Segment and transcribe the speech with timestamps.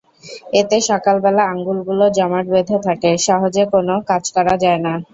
[0.59, 4.93] এতে সকালবেলা আঙুলগুলো জমাট বেঁধে থাকে, সহজে কোনো কাজ করা যায় না।